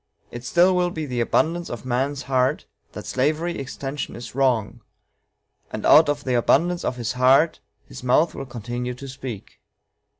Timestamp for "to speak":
8.95-9.59